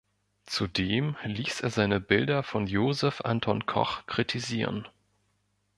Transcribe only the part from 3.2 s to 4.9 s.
Anton Koch kritisieren.